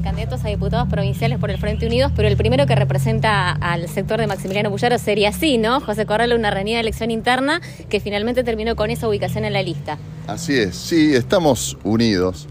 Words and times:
Candidatos 0.00 0.44
a 0.44 0.48
diputados 0.48 0.88
provinciales 0.88 1.38
por 1.38 1.50
el 1.50 1.58
Frente 1.58 1.86
Unidos, 1.86 2.12
pero 2.16 2.28
el 2.28 2.36
primero 2.36 2.66
que 2.66 2.74
representa 2.74 3.50
al 3.50 3.88
sector 3.88 4.18
de 4.18 4.26
Maximiliano 4.26 4.70
Bullaro 4.70 4.98
sería 4.98 5.28
así, 5.28 5.58
¿no? 5.58 5.80
José 5.80 6.06
Corral, 6.06 6.32
una 6.32 6.50
reñida 6.50 6.80
elección 6.80 7.10
interna 7.10 7.60
que 7.90 8.00
finalmente 8.00 8.44
terminó 8.44 8.74
con 8.76 8.90
esa 8.90 9.08
ubicación 9.08 9.44
en 9.44 9.52
la 9.52 9.62
lista. 9.62 9.98
Así 10.26 10.54
es, 10.56 10.76
sí, 10.76 11.14
estamos 11.14 11.76
unidos, 11.84 12.48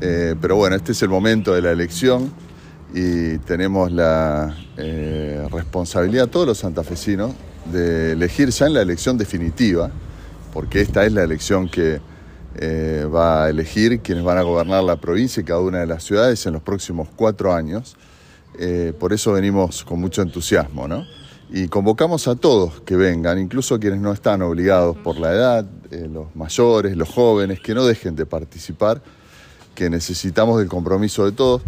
eh, 0.00 0.36
pero 0.40 0.56
bueno, 0.56 0.76
este 0.76 0.92
es 0.92 1.02
el 1.02 1.08
momento 1.08 1.54
de 1.54 1.62
la 1.62 1.72
elección 1.72 2.32
y 2.94 3.38
tenemos 3.38 3.90
la 3.90 4.56
eh, 4.76 5.46
responsabilidad, 5.50 6.28
todos 6.28 6.46
los 6.46 6.58
santafesinos, 6.58 7.32
de 7.72 8.12
elegir 8.12 8.50
ya 8.50 8.66
en 8.66 8.74
la 8.74 8.82
elección 8.82 9.18
definitiva, 9.18 9.90
porque 10.52 10.80
esta 10.80 11.04
es 11.04 11.12
la 11.12 11.24
elección 11.24 11.68
que 11.68 12.00
eh, 12.56 13.06
va 13.12 13.44
a 13.44 13.50
elegir 13.50 14.00
quienes 14.00 14.24
van 14.24 14.38
a 14.38 14.42
gobernar 14.42 14.84
la 14.84 14.96
provincia 14.96 15.40
y 15.40 15.44
cada 15.44 15.60
una 15.60 15.80
de 15.80 15.86
las 15.86 16.04
ciudades 16.04 16.44
en 16.46 16.52
los 16.52 16.62
próximos 16.62 17.08
cuatro 17.16 17.52
años. 17.52 17.96
Eh, 18.58 18.92
por 18.98 19.12
eso 19.12 19.32
venimos 19.32 19.84
con 19.84 20.00
mucho 20.00 20.22
entusiasmo, 20.22 20.86
¿no? 20.86 21.04
Y 21.50 21.68
convocamos 21.68 22.28
a 22.28 22.36
todos 22.36 22.80
que 22.82 22.96
vengan, 22.96 23.38
incluso 23.38 23.78
quienes 23.78 24.00
no 24.00 24.12
están 24.12 24.42
obligados 24.42 24.96
por 24.96 25.18
la 25.18 25.32
edad, 25.32 25.66
eh, 25.90 26.08
los 26.12 26.34
mayores, 26.34 26.96
los 26.96 27.08
jóvenes, 27.08 27.60
que 27.60 27.74
no 27.74 27.84
dejen 27.84 28.16
de 28.16 28.26
participar, 28.26 29.02
que 29.74 29.90
necesitamos 29.90 30.58
del 30.58 30.68
compromiso 30.68 31.24
de 31.24 31.32
todos. 31.32 31.62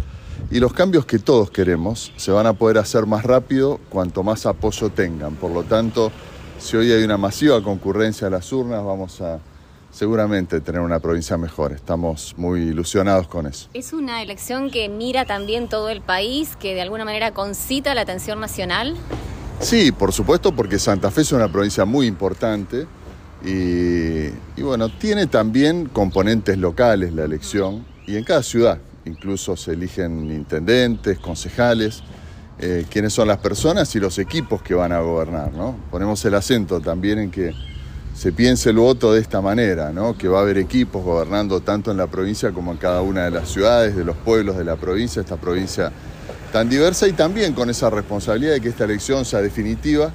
Y 0.51 0.59
los 0.59 0.71
cambios 0.71 1.05
que 1.05 1.19
todos 1.19 1.51
queremos 1.51 2.13
se 2.15 2.31
van 2.31 2.47
a 2.47 2.53
poder 2.53 2.77
hacer 2.77 3.05
más 3.05 3.23
rápido 3.23 3.79
cuanto 3.89 4.23
más 4.23 4.45
apoyo 4.45 4.89
tengan. 4.89 5.35
Por 5.35 5.51
lo 5.51 5.63
tanto, 5.63 6.11
si 6.59 6.77
hoy 6.77 6.91
hay 6.91 7.03
una 7.03 7.17
masiva 7.17 7.61
concurrencia 7.61 8.27
a 8.27 8.29
las 8.29 8.51
urnas, 8.53 8.83
vamos 8.83 9.19
a 9.21 9.39
seguramente 9.97 10.61
tener 10.61 10.81
una 10.81 10.99
provincia 10.99 11.37
mejor. 11.37 11.71
Estamos 11.71 12.35
muy 12.37 12.61
ilusionados 12.61 13.27
con 13.27 13.47
eso. 13.47 13.67
¿Es 13.73 13.93
una 13.93 14.21
elección 14.21 14.69
que 14.69 14.89
mira 14.89 15.25
también 15.25 15.67
todo 15.67 15.89
el 15.89 16.01
país, 16.01 16.55
que 16.55 16.75
de 16.75 16.81
alguna 16.81 17.03
manera 17.03 17.33
concita 17.33 17.95
la 17.95 18.01
atención 18.01 18.39
nacional? 18.39 18.95
Sí, 19.59 19.91
por 19.91 20.13
supuesto, 20.13 20.51
porque 20.51 20.77
Santa 20.77 21.09
Fe 21.09 21.21
es 21.21 21.31
una 21.31 21.51
provincia 21.51 21.83
muy 21.83 22.05
importante 22.05 22.85
y, 23.43 24.27
y 24.55 24.61
bueno, 24.61 24.89
tiene 24.89 25.25
también 25.25 25.87
componentes 25.87 26.59
locales 26.59 27.11
la 27.11 27.23
elección 27.23 27.83
y 28.05 28.17
en 28.17 28.23
cada 28.23 28.43
ciudad 28.43 28.77
incluso 29.03 29.55
se 29.55 29.71
eligen 29.71 30.31
intendentes, 30.31 31.17
concejales, 31.17 32.03
eh, 32.59 32.85
quiénes 32.89 33.13
son 33.13 33.27
las 33.27 33.37
personas 33.37 33.95
y 33.95 33.99
los 33.99 34.19
equipos 34.19 34.61
que 34.61 34.75
van 34.75 34.91
a 34.91 34.99
gobernar. 34.99 35.53
¿no? 35.53 35.75
Ponemos 35.89 36.23
el 36.25 36.35
acento 36.35 36.79
también 36.81 37.17
en 37.17 37.31
que 37.31 37.53
se 38.17 38.31
piense 38.31 38.71
el 38.71 38.77
voto 38.77 39.13
de 39.13 39.21
esta 39.21 39.41
manera, 39.41 39.91
¿no? 39.91 40.17
que 40.17 40.27
va 40.27 40.39
a 40.39 40.41
haber 40.41 40.57
equipos 40.57 41.03
gobernando 41.03 41.61
tanto 41.61 41.91
en 41.91 41.97
la 41.97 42.07
provincia 42.07 42.51
como 42.51 42.71
en 42.71 42.79
cada 42.79 43.03
una 43.03 43.25
de 43.25 43.29
las 43.29 43.47
ciudades, 43.47 43.95
de 43.95 44.03
los 44.03 44.17
pueblos 44.17 44.57
de 44.57 44.63
la 44.63 44.75
provincia, 44.75 45.19
esta 45.21 45.37
provincia 45.37 45.91
tan 46.51 46.67
diversa 46.67 47.07
y 47.07 47.13
también 47.13 47.53
con 47.53 47.69
esa 47.69 47.91
responsabilidad 47.91 48.53
de 48.53 48.61
que 48.61 48.69
esta 48.69 48.85
elección 48.85 49.23
sea 49.23 49.39
definitiva, 49.39 50.11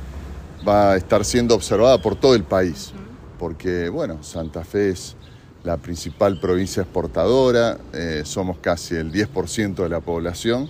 va 0.66 0.92
a 0.92 0.96
estar 0.96 1.24
siendo 1.24 1.54
observada 1.54 2.02
por 2.02 2.16
todo 2.16 2.34
el 2.34 2.42
país, 2.42 2.90
porque 3.38 3.88
bueno, 3.88 4.20
Santa 4.24 4.64
Fe 4.64 4.90
es 4.90 5.14
la 5.62 5.76
principal 5.76 6.40
provincia 6.40 6.82
exportadora, 6.82 7.78
eh, 7.92 8.22
somos 8.24 8.58
casi 8.58 8.96
el 8.96 9.12
10% 9.12 9.76
de 9.76 9.88
la 9.88 10.00
población 10.00 10.68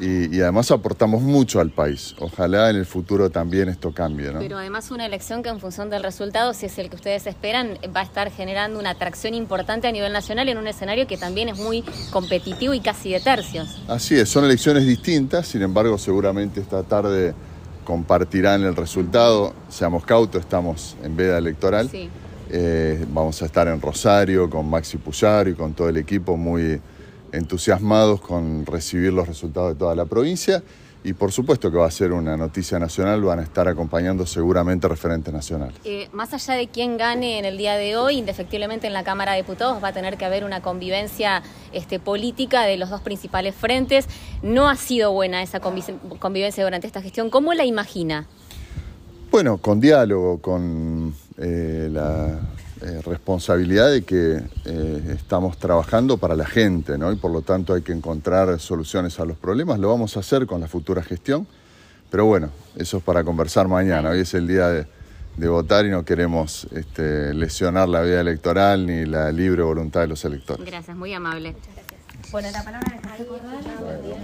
y, 0.00 0.40
además 0.40 0.70
aportamos 0.70 1.20
mucho 1.20 1.60
al 1.60 1.70
país. 1.70 2.14
Ojalá 2.18 2.70
en 2.70 2.76
el 2.76 2.86
futuro 2.86 3.30
también 3.30 3.68
esto 3.68 3.92
cambie. 3.92 4.32
¿no? 4.32 4.38
Pero 4.38 4.56
además 4.58 4.90
una 4.90 5.04
elección 5.04 5.42
que 5.42 5.50
en 5.50 5.60
función 5.60 5.90
del 5.90 6.02
resultado, 6.02 6.54
si 6.54 6.66
es 6.66 6.78
el 6.78 6.88
que 6.88 6.96
ustedes 6.96 7.26
esperan, 7.26 7.78
va 7.94 8.00
a 8.00 8.04
estar 8.04 8.30
generando 8.30 8.78
una 8.78 8.90
atracción 8.90 9.34
importante 9.34 9.88
a 9.88 9.92
nivel 9.92 10.12
nacional 10.12 10.48
en 10.48 10.58
un 10.58 10.66
escenario 10.66 11.06
que 11.06 11.18
también 11.18 11.50
es 11.50 11.58
muy 11.58 11.84
competitivo 12.10 12.72
y 12.72 12.80
casi 12.80 13.12
de 13.12 13.20
tercios. 13.20 13.82
Así 13.88 14.18
es, 14.18 14.28
son 14.28 14.44
elecciones 14.44 14.86
distintas, 14.86 15.46
sin 15.46 15.62
embargo 15.62 15.98
seguramente 15.98 16.60
esta 16.60 16.82
tarde 16.82 17.34
compartirán 17.84 18.62
el 18.64 18.76
resultado. 18.76 19.52
Seamos 19.68 20.04
cautos, 20.04 20.40
estamos 20.40 20.96
en 21.02 21.16
veda 21.16 21.36
electoral. 21.36 21.90
Sí. 21.90 22.08
Eh, 22.52 23.04
vamos 23.10 23.40
a 23.42 23.46
estar 23.46 23.68
en 23.68 23.80
Rosario 23.80 24.50
con 24.50 24.68
Maxi 24.68 24.96
Puyar 24.96 25.46
y 25.48 25.54
con 25.54 25.72
todo 25.72 25.88
el 25.88 25.98
equipo 25.98 26.36
muy 26.36 26.80
entusiasmados 27.32 28.20
con 28.20 28.66
recibir 28.66 29.12
los 29.12 29.26
resultados 29.26 29.74
de 29.74 29.78
toda 29.78 29.94
la 29.94 30.04
provincia 30.04 30.62
y 31.02 31.14
por 31.14 31.32
supuesto 31.32 31.70
que 31.70 31.78
va 31.78 31.86
a 31.86 31.90
ser 31.90 32.12
una 32.12 32.36
noticia 32.36 32.78
nacional, 32.78 33.22
van 33.22 33.38
a 33.38 33.42
estar 33.42 33.66
acompañando 33.68 34.26
seguramente 34.26 34.86
referentes 34.86 35.32
nacionales. 35.32 35.76
Eh, 35.84 36.08
más 36.12 36.34
allá 36.34 36.54
de 36.54 36.68
quién 36.68 36.98
gane 36.98 37.38
en 37.38 37.46
el 37.46 37.56
día 37.56 37.76
de 37.76 37.96
hoy, 37.96 38.18
indefectiblemente 38.18 38.86
en 38.86 38.92
la 38.92 39.02
Cámara 39.02 39.32
de 39.32 39.38
Diputados 39.38 39.82
va 39.82 39.88
a 39.88 39.92
tener 39.92 40.18
que 40.18 40.26
haber 40.26 40.44
una 40.44 40.60
convivencia 40.60 41.42
este, 41.72 42.00
política 42.00 42.64
de 42.64 42.76
los 42.76 42.90
dos 42.90 43.00
principales 43.00 43.54
frentes. 43.54 44.06
No 44.42 44.68
ha 44.68 44.76
sido 44.76 45.12
buena 45.12 45.42
esa 45.42 45.60
convivencia 45.60 46.64
durante 46.64 46.86
esta 46.86 47.00
gestión. 47.00 47.30
¿Cómo 47.30 47.54
la 47.54 47.64
imagina? 47.64 48.26
Bueno, 49.30 49.58
con 49.58 49.80
diálogo, 49.80 50.38
con 50.38 51.14
eh, 51.38 51.88
la 51.90 52.40
eh, 52.82 53.02
responsabilidad 53.04 53.90
de 53.90 54.02
que 54.02 54.40
eh, 54.64 55.14
estamos 55.14 55.58
trabajando 55.58 56.16
para 56.16 56.34
la 56.34 56.46
gente, 56.46 56.96
¿no? 56.96 57.12
Y 57.12 57.16
por 57.16 57.30
lo 57.30 57.42
tanto 57.42 57.74
hay 57.74 57.82
que 57.82 57.92
encontrar 57.92 58.58
soluciones 58.58 59.20
a 59.20 59.26
los 59.26 59.36
problemas. 59.36 59.78
Lo 59.78 59.88
vamos 59.88 60.16
a 60.16 60.20
hacer 60.20 60.46
con 60.46 60.62
la 60.62 60.68
futura 60.68 61.02
gestión, 61.02 61.46
pero 62.10 62.24
bueno, 62.24 62.50
eso 62.76 62.96
es 62.96 63.02
para 63.02 63.22
conversar 63.22 63.68
mañana. 63.68 64.10
Hoy 64.10 64.20
es 64.20 64.32
el 64.32 64.46
día 64.46 64.68
de, 64.68 64.86
votar 65.48 65.84
y 65.84 65.90
no 65.90 66.04
queremos 66.04 66.68
este, 66.72 67.34
lesionar 67.34 67.88
la 67.88 68.00
vía 68.02 68.20
electoral 68.20 68.86
ni 68.86 69.04
la 69.04 69.30
libre 69.30 69.62
voluntad 69.62 70.00
de 70.00 70.06
los 70.06 70.24
electores. 70.24 70.64
Gracias, 70.64 70.96
muy 70.96 71.12
amable. 71.12 71.52
Muchas 71.52 71.74
gracias. 71.74 72.32
Bueno, 72.32 72.48
la 72.50 72.62
palabra 72.62 73.00